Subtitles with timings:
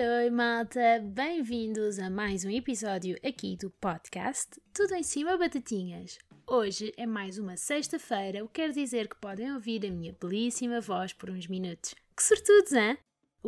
[0.00, 1.00] Oi, malta!
[1.02, 6.20] Bem-vindos a mais um episódio aqui do podcast Tudo em Cima Batatinhas.
[6.46, 10.80] Hoje é mais uma sexta-feira, o que quer dizer que podem ouvir a minha belíssima
[10.80, 11.96] voz por uns minutos.
[12.16, 12.96] Que sortudos, hein?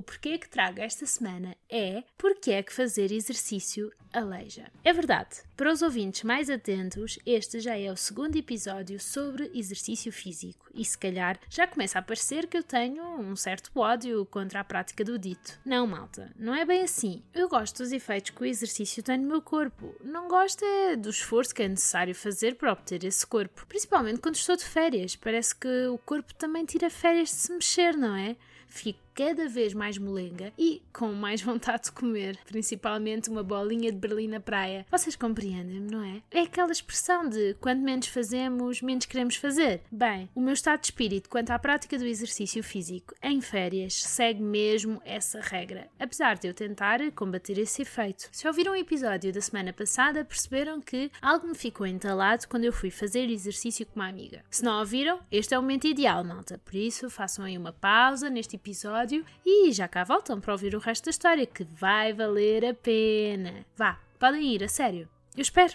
[0.00, 4.72] O porquê que trago esta semana é porque é que fazer exercício aleija.
[4.82, 10.10] É verdade, para os ouvintes mais atentos, este já é o segundo episódio sobre exercício
[10.10, 14.60] físico e se calhar já começa a parecer que eu tenho um certo ódio contra
[14.60, 15.60] a prática do dito.
[15.66, 17.22] Não, malta, não é bem assim.
[17.34, 19.94] Eu gosto dos efeitos que o exercício tem no meu corpo.
[20.02, 23.66] Não gosto é do esforço que é necessário fazer para obter esse corpo.
[23.66, 25.14] Principalmente quando estou de férias.
[25.14, 28.34] Parece que o corpo também tira férias de se mexer, não é?
[28.66, 33.98] Fico cada vez mais molenga e com mais vontade de comer, principalmente uma bolinha de
[33.98, 34.86] Berlim na praia.
[34.90, 36.22] Vocês compreendem-me, não é?
[36.30, 39.82] É aquela expressão de quanto menos fazemos, menos queremos fazer.
[39.92, 44.42] Bem, o meu estado de espírito quanto à prática do exercício físico em férias segue
[44.42, 48.26] mesmo essa regra, apesar de eu tentar combater esse efeito.
[48.32, 52.72] Se ouviram o episódio da semana passada, perceberam que algo me ficou entalado quando eu
[52.72, 54.42] fui fazer exercício com uma amiga.
[54.50, 56.58] Se não ouviram, este é o momento ideal, malta.
[56.64, 59.09] Por isso, façam aí uma pausa neste episódio
[59.44, 63.66] e já cá voltam para ouvir o resto da história, que vai valer a pena.
[63.76, 65.08] Vá, podem ir, a sério.
[65.36, 65.74] Eu espero.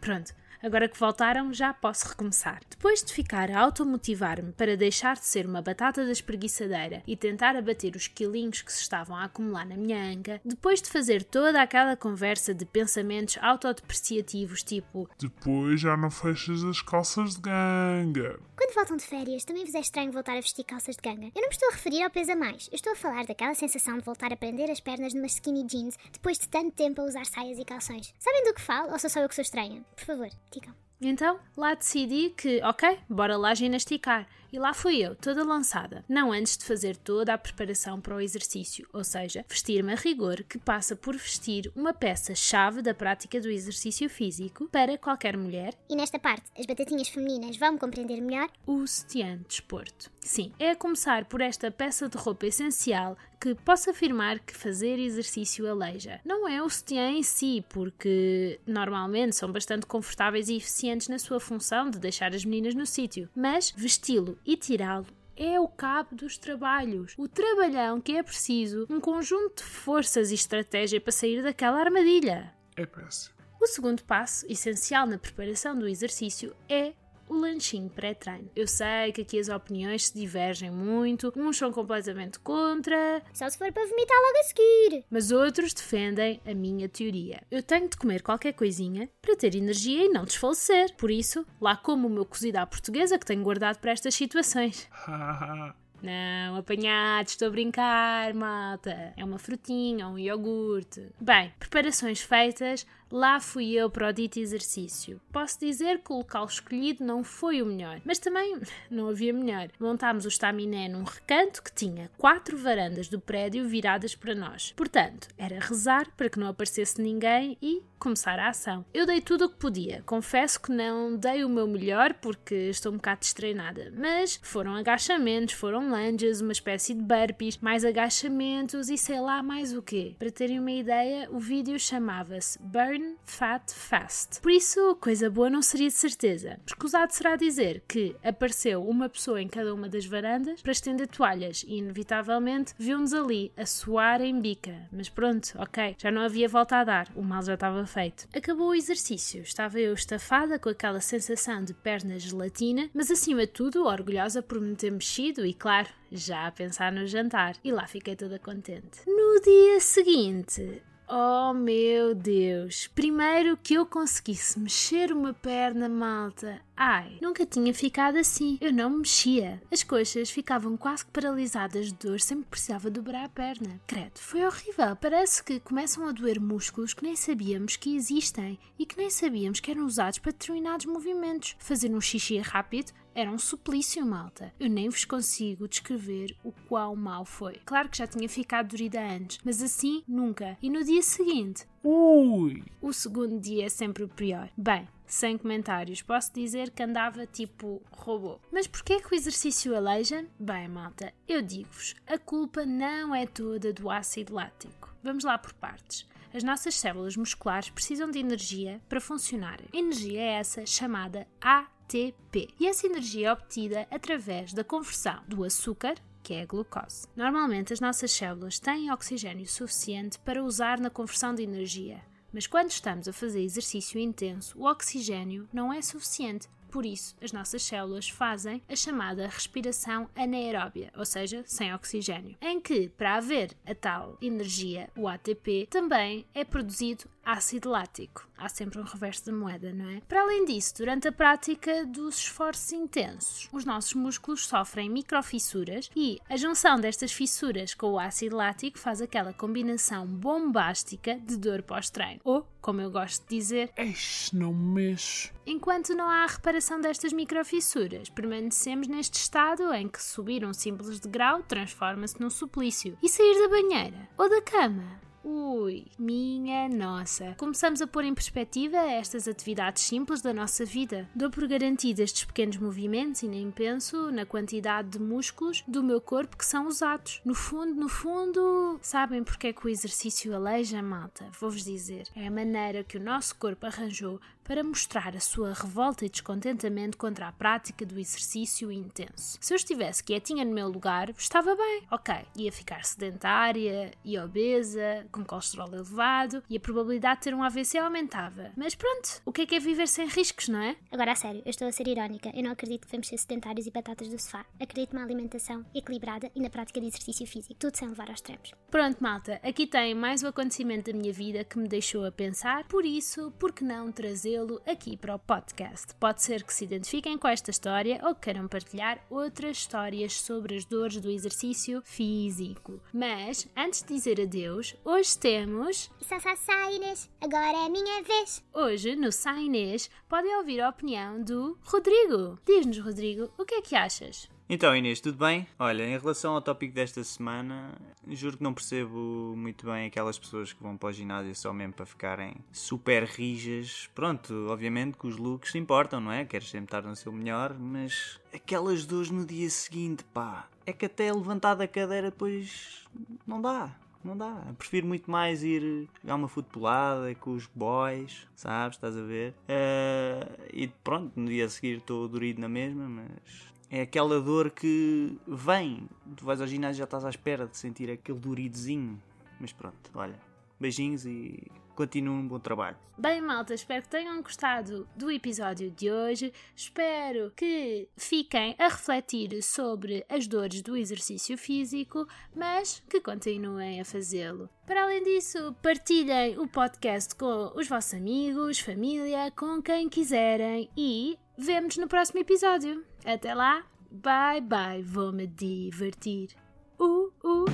[0.00, 0.34] Pronto.
[0.62, 2.60] Agora que voltaram, já posso recomeçar.
[2.68, 7.54] Depois de ficar a automotivar-me para deixar de ser uma batata da espreguiçadeira e tentar
[7.54, 11.62] abater os quilinhos que se estavam a acumular na minha anca, depois de fazer toda
[11.62, 18.40] aquela conversa de pensamentos autodepreciativos tipo Depois já não fechas as calças de ganga.
[18.56, 21.26] Quando voltam de férias, também vos é estranho voltar a vestir calças de ganga?
[21.26, 22.68] Eu não me estou a referir ao peso a mais.
[22.72, 25.96] Eu estou a falar daquela sensação de voltar a prender as pernas numa skinny jeans
[26.12, 28.12] depois de tanto tempo a usar saias e calções.
[28.18, 29.84] Sabem do que falo ou sou só eu que sou estranha?
[29.94, 30.74] Por favor, digam.
[31.00, 34.26] Então, lá decidi que, ok, bora lá ginasticar.
[34.52, 36.04] E lá fui eu, toda lançada.
[36.08, 40.42] Não antes de fazer toda a preparação para o exercício, ou seja, vestir-me a rigor,
[40.44, 45.74] que passa por vestir uma peça-chave da prática do exercício físico para qualquer mulher.
[45.88, 48.48] E nesta parte, as batatinhas femininas vão compreender melhor?
[48.66, 50.10] O sutiã de desporto.
[50.20, 54.98] Sim, é a começar por esta peça de roupa essencial que posso afirmar que fazer
[54.98, 56.20] exercício aleija.
[56.24, 61.38] Não é o sutiã em si, porque normalmente são bastante confortáveis e eficientes na sua
[61.38, 65.06] função de deixar as meninas no sítio, mas vesti-lo e tirá-lo
[65.36, 67.14] é o cabo dos trabalhos.
[67.16, 72.52] O trabalhão que é preciso um conjunto de forças e estratégia para sair daquela armadilha.
[72.76, 73.36] É péssimo.
[73.60, 76.92] O segundo passo, essencial na preparação do exercício, é
[77.28, 78.50] o lanchinho pré-treino.
[78.54, 83.58] Eu sei que aqui as opiniões se divergem muito, uns são completamente contra, Só se
[83.58, 85.04] for para vomitar logo a seguir.
[85.10, 87.42] mas outros defendem a minha teoria.
[87.50, 90.94] Eu tenho de comer qualquer coisinha para ter energia e não desfalecer.
[90.96, 94.88] Por isso, lá como o meu cozido à portuguesa que tenho guardado para estas situações.
[96.00, 99.12] Não, apanhado, estou a brincar, malta.
[99.16, 101.08] É uma frutinha um iogurte.
[101.20, 105.20] Bem, preparações feitas, lá fui eu para o dito exercício.
[105.32, 108.58] Posso dizer que o local escolhido não foi o melhor, mas também
[108.90, 109.68] não havia melhor.
[109.78, 114.72] Montámos o estaminé num recanto que tinha quatro varandas do prédio viradas para nós.
[114.76, 118.84] Portanto, era rezar para que não aparecesse ninguém e começar a ação.
[118.94, 120.02] Eu dei tudo o que podia.
[120.06, 125.54] Confesso que não dei o meu melhor porque estou um bocado destreinada, mas foram agachamentos,
[125.54, 130.14] foram lunges, uma espécie de burpees, mais agachamentos e sei lá mais o quê.
[130.18, 132.58] Para terem uma ideia, o vídeo chamava-se
[132.98, 134.40] Burn Fat Fast.
[134.40, 136.58] Por isso, coisa boa não seria de certeza.
[136.66, 141.64] Escusado será dizer que apareceu uma pessoa em cada uma das varandas para estender toalhas
[141.68, 144.74] e, inevitavelmente, viu-nos ali a suar em bica.
[144.90, 148.26] Mas pronto, ok, já não havia volta a dar, o mal já estava feito.
[148.34, 153.52] Acabou o exercício, estava eu estafada com aquela sensação de perna gelatina, mas acima de
[153.52, 157.54] tudo orgulhosa por me ter mexido e, claro, já a pensar no jantar.
[157.62, 159.02] E lá fiquei toda contente.
[159.06, 162.86] No dia seguinte, Oh meu Deus!
[162.86, 166.60] Primeiro que eu conseguisse mexer uma perna, malta.
[166.80, 168.56] Ai, nunca tinha ficado assim.
[168.60, 169.60] Eu não me mexia.
[169.68, 173.80] As coxas ficavam quase que paralisadas de dor sempre precisava dobrar a perna.
[173.84, 174.94] Credo, foi horrível.
[174.94, 179.58] Parece que começam a doer músculos que nem sabíamos que existem e que nem sabíamos
[179.58, 181.56] que eram usados para determinados movimentos.
[181.58, 184.54] Fazer um xixi rápido era um suplício, malta.
[184.60, 187.54] Eu nem vos consigo descrever o quão mal foi.
[187.64, 190.56] Claro que já tinha ficado dorida antes, mas assim nunca.
[190.62, 192.62] E no dia seguinte, Ui!
[192.80, 194.48] o segundo dia é sempre o pior.
[194.56, 198.38] Bem, sem comentários, posso dizer que andava tipo robô.
[198.52, 200.26] Mas porquê que o exercício aleija?
[200.38, 204.94] Bem, malta, eu digo-vos, a culpa não é toda do ácido lático.
[205.02, 206.06] Vamos lá por partes.
[206.32, 209.66] As nossas células musculares precisam de energia para funcionarem.
[209.72, 212.48] Energia é essa chamada ATP.
[212.60, 217.06] E essa energia é obtida através da conversão do açúcar, que é a glucose.
[217.16, 222.02] Normalmente, as nossas células têm oxigênio suficiente para usar na conversão de energia,
[222.32, 226.48] mas quando estamos a fazer exercício intenso, o oxigênio não é suficiente.
[226.70, 232.60] Por isso, as nossas células fazem a chamada respiração anaeróbia, ou seja, sem oxigênio, em
[232.60, 238.26] que, para haver a tal energia, o ATP, também é produzido ácido lático.
[238.38, 240.00] Há sempre um reverso da moeda, não é?
[240.08, 246.18] Para além disso, durante a prática dos esforços intensos, os nossos músculos sofrem microfissuras e
[246.26, 252.20] a junção destas fissuras com o ácido lático faz aquela combinação bombástica de dor pós-treino.
[252.24, 255.30] Ou, como eu gosto de dizer, Eixe, não mexo.
[255.44, 260.98] Enquanto não há a reparação destas microfissuras, permanecemos neste estado em que subir um simples
[260.98, 262.96] degrau transforma-se num suplício.
[263.02, 267.34] E sair da banheira ou da cama Ui, minha nossa!
[267.36, 271.08] Começamos a pôr em perspectiva estas atividades simples da nossa vida.
[271.14, 276.00] Dou por garantido estes pequenos movimentos e nem penso na quantidade de músculos do meu
[276.00, 277.20] corpo que são usados.
[277.24, 281.26] No fundo, no fundo, sabem porque é que o exercício aleija, malta?
[281.40, 282.06] Vou-vos dizer.
[282.14, 286.96] É a maneira que o nosso corpo arranjou para mostrar a sua revolta e descontentamento
[286.96, 289.36] contra a prática do exercício intenso.
[289.38, 291.82] Se eu estivesse quietinha no meu lugar, estava bem.
[291.90, 297.42] Ok, ia ficar sedentária e obesa, com colesterol elevado e a probabilidade de ter um
[297.42, 298.50] AVC aumentava.
[298.56, 300.76] Mas pronto, o que é que é viver sem riscos, não é?
[300.90, 302.32] Agora a sério, eu estou a ser irónica.
[302.34, 304.46] Eu não acredito que vamos ser sedentários e batatas do sofá.
[304.58, 308.54] Acredito numa alimentação equilibrada e na prática de exercício físico, tudo sem levar aos extremos.
[308.70, 312.64] Pronto, malta, aqui tem mais um acontecimento da minha vida que me deixou a pensar,
[312.64, 315.94] por isso, por que não trazer trazê-lo aqui para o podcast.
[315.94, 320.64] Pode ser que se identifiquem com esta história ou queiram partilhar outras histórias sobre as
[320.64, 322.80] dores do exercício físico.
[322.92, 325.90] Mas, antes de dizer adeus, hoje temos.
[326.02, 328.44] Sá, sá, Inês, agora é a minha vez.
[328.52, 332.38] Hoje, no Sá Inês, podem ouvir a opinião do Rodrigo.
[332.46, 334.28] Diz-nos, Rodrigo, o que é que achas?
[334.50, 335.46] Então Inês, tudo bem?
[335.58, 337.74] Olha, em relação ao tópico desta semana,
[338.08, 341.74] juro que não percebo muito bem aquelas pessoas que vão para o ginásio só mesmo
[341.74, 343.90] para ficarem super rijas.
[343.94, 346.24] Pronto, obviamente que os looks importam, não é?
[346.24, 350.86] Queres sempre estar no seu melhor, mas aquelas dores no dia seguinte, pá, é que
[350.86, 352.86] até levantar da cadeira depois
[353.26, 353.76] não dá.
[354.02, 354.42] Não dá.
[354.56, 358.78] prefiro muito mais ir jogar uma futebolada com os boys, sabes?
[358.78, 359.34] Estás a ver?
[359.42, 364.50] Uh, e pronto, no dia a seguir estou dorido na mesma, mas é aquela dor
[364.50, 365.88] que vem.
[366.16, 369.00] Tu vais ao ginásio e já estás à espera de sentir aquele duridozinho.
[369.40, 370.18] Mas pronto, olha.
[370.60, 372.76] Beijinhos e continuem um bom trabalho.
[372.98, 376.32] Bem, malta, espero que tenham gostado do episódio de hoje.
[376.56, 383.84] Espero que fiquem a refletir sobre as dores do exercício físico, mas que continuem a
[383.84, 384.50] fazê-lo.
[384.66, 391.16] Para além disso, partilhem o podcast com os vossos amigos, família, com quem quiserem e
[391.38, 392.84] vemos no próximo episódio.
[393.04, 396.30] Até lá, bye bye, vou me divertir.
[396.78, 397.46] Uh, uh.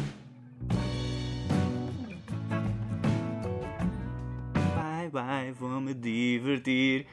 [4.74, 7.06] Bye bye, vou me divertir.